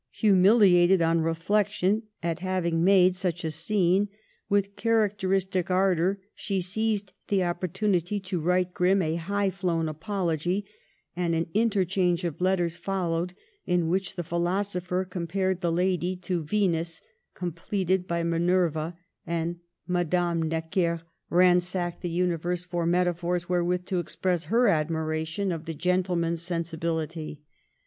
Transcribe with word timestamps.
Humiliated, 0.13 0.99
on 0.99 1.21
reflection, 1.21 2.01
at 2.23 2.39
having 2.39 2.83
made 2.83 3.15
such 3.15 3.43
a 3.43 3.51
scene, 3.51 4.09
with 4.49 4.75
characteristic 4.75 5.69
ardor, 5.69 6.19
she 6.33 6.59
seized 6.59 7.13
the 7.27 7.43
opportunity 7.43 8.19
to 8.21 8.39
write 8.39 8.73
Grimm 8.73 9.03
a 9.03 9.17
high 9.17 9.51
flown 9.51 9.87
apol 9.87 10.29
ogy; 10.29 10.63
and 11.15 11.35
an 11.35 11.45
interchange 11.53 12.23
of 12.23 12.41
letters 12.41 12.77
followed 12.77 13.35
in 13.67 13.89
which 13.89 14.15
the 14.15 14.23
philosopher 14.23 15.05
compared 15.05 15.61
the 15.61 15.71
lady 15.71 16.15
to 16.15 16.41
Venus 16.41 16.99
completed 17.35 18.07
by 18.07 18.23
Minerva, 18.23 18.97
and 19.27 19.57
Madame 19.87 20.45
Digitized 20.49 20.49
by 20.49 20.49
VjOOQIC 20.49 20.49
12 20.49 20.49
~ 20.49 20.49
MADAME 20.49 20.49
DE 20.49 20.49
<STA£L. 20.49 20.49
Necker 20.97 21.03
ransacked 21.29 22.01
the 22.01 22.09
universe 22.09 22.63
for 22.63 22.85
metaphors 22.87 23.47
wherewith 23.47 23.85
to 23.85 23.99
express 23.99 24.45
her 24.45 24.67
admiration 24.67 25.51
of 25.51 25.65
the 25.65 25.75
gen 25.75 26.01
tleman's 26.01 26.41
sensibility. 26.41 27.43